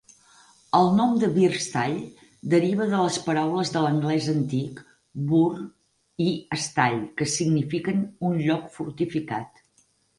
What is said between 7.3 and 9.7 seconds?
signifiquen un lloc fortificat.